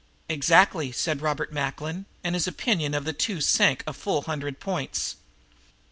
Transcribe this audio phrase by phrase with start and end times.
[0.27, 2.07] "Exactly," said Robert Macklin.
[2.23, 5.17] And his opinion of the two sank a full hundred points.